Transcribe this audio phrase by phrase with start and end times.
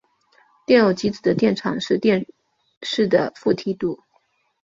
[0.65, 2.25] 电偶极子的电场是电
[2.81, 3.99] 势的负梯度。